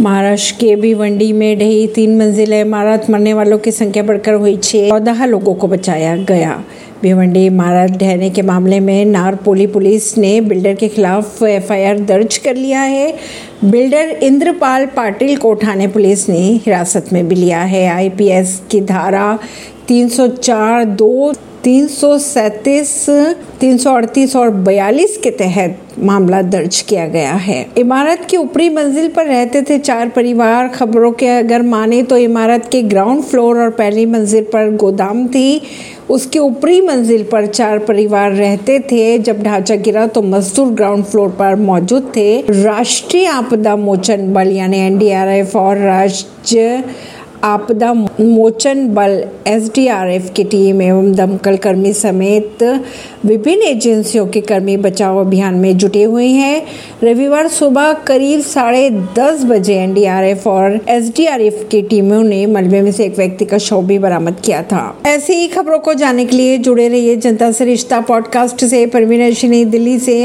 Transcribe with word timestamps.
महाराष्ट्र 0.00 0.56
के 0.60 0.76
भिवंडी 0.76 1.32
में 1.32 1.58
ढही 1.58 1.86
तीन 1.86 2.18
मंजिल 2.18 2.52
इमारत 2.52 3.06
मरने 3.10 3.32
वालों 3.34 3.58
की 3.58 3.70
संख्या 3.70 4.02
बढ़कर 4.02 4.32
हुई 4.32 4.56
छह। 4.56 4.88
चौदह 4.88 5.24
लोगों 5.26 5.54
को 5.54 5.68
बचाया 5.68 6.16
गया। 6.16 6.64
भिवंडी 7.02 7.46
इमारत 7.46 7.90
ढहने 7.90 8.30
के 8.30 8.42
मामले 8.42 8.80
में 8.80 9.04
नारपोली 9.04 9.66
पुलिस 9.66 10.18
ने 10.18 10.40
बिल्डर 10.40 10.74
के 10.74 10.88
खिलाफ 10.88 11.42
एफआईआर 11.42 11.98
दर्ज 11.98 12.36
कर 12.36 12.56
लिया 12.56 12.80
है। 12.80 13.14
बिल्डर 13.64 14.08
इंद्रपाल 14.22 14.86
पाटिल 14.86 15.36
को 15.36 15.54
ठाणे 15.54 15.86
पुलिस 15.86 16.28
ने 16.28 16.38
हिरासत 16.38 17.06
में 17.12 17.28
भी 17.28 17.34
लिया 17.34 17.60
है। 17.60 17.86
आईपीएस 17.86 18.62
की 18.70 18.80
धारा 18.80 19.38
304 19.88 20.84
दो 20.84 21.32
तीन 21.66 21.86
सौ 23.78 23.90
और 24.40 24.50
बयालीस 24.50 25.16
के 25.16 25.30
तहत 25.30 25.78
मामला 25.98 26.40
दर्ज 26.42 26.80
किया 26.80 27.06
गया 27.06 27.32
है। 27.32 27.66
इमारत 27.78 28.26
की 28.30 28.36
ऊपरी 28.36 28.68
मंजिल 28.68 29.08
पर 29.08 29.26
रहते 29.26 29.62
थे 29.62 29.78
चार 29.78 30.08
परिवार। 30.08 30.68
खबरों 30.68 31.10
के 31.12 31.28
अगर 31.28 31.62
माने 31.62 32.02
तो 32.02 32.16
इमारत 32.16 32.68
के 32.72 32.82
ग्राउंड 32.82 33.22
फ्लोर 33.22 33.58
और 33.58 33.70
पहली 33.70 34.06
मंजिल 34.06 34.44
पर 34.44 34.70
गोदाम 34.76 35.26
थी। 35.28 35.60
उसके 36.10 36.38
ऊपरी 36.38 36.80
मंजिल 36.80 37.22
पर 37.22 37.46
चार 37.46 37.78
परिवार 37.78 38.32
रहते 38.32 38.78
थे। 38.92 39.18
जब 39.18 39.42
ढांचा 39.42 39.74
गिरा 39.76 40.06
तो 40.06 40.22
मजदूर 40.22 40.72
ग्राउंड 40.72 41.04
फ्लोर 41.04 41.28
पर 41.28 41.54
मौजूद 41.56 42.12
थे। 42.16 42.40
राष्ट्रीय 42.62 43.26
आपदा 43.26 43.76
मोचन 43.76 44.32
बल 44.32 44.52
यानी 44.52 44.78
एनडीआरएफ 44.78 45.56
और 45.56 45.76
राज्य 45.78 46.82
आपदा 47.44 47.94
मोचन 48.20 48.88
बल 48.94 49.24
एसडीआरएफ 49.46 50.30
की 50.36 50.44
टीम 50.44 50.82
एवं 50.82 51.12
दमकल 51.12 51.56
कर्मी 51.56 51.92
समेत 51.92 52.62
विभिन्न 53.24 53.62
एजेंसियों 53.62 54.26
के 54.26 54.40
कर्मी 54.40 54.76
बचाव 54.76 55.18
अभियान 55.20 55.54
में 55.54 55.76
जुटे 55.76 56.02
हुए 56.02 56.26
हैं। 56.26 56.62
रविवार 57.04 57.48
सुबह 57.48 57.92
करीब 57.92 58.40
साढ़े 58.40 58.90
दस 58.90 59.44
बजे 59.44 59.74
एनडीआरएफ 59.74 60.46
और 60.46 60.80
एसडीआरएफ 60.88 61.68
की 61.70 61.82
टीमों 61.82 62.22
ने 62.22 62.46
मलबे 62.46 62.80
में 62.82 62.92
से 62.92 63.04
एक 63.04 63.16
व्यक्ति 63.18 63.44
का 63.44 63.58
शव 63.58 63.82
भी 63.82 63.98
बरामद 63.98 64.36
किया 64.44 64.62
था। 64.62 64.98
ऐसी 65.06 65.32
ही 65.32 65.48
खबरों 65.48 65.78
को 65.78 65.94
जानने 65.94 66.24
के 66.24 66.36
लिए 66.36 66.58
जुड़े 66.58 66.88
रहिए 66.88 67.16
जनता 67.16 67.52
से 67.52 67.64
रिश्ता 67.64 68.00
पॉडकास्ट 68.00 68.64
से। 68.64 68.86
परवीन 68.86 69.70
दिल्ली 69.70 69.98
से 69.98 70.24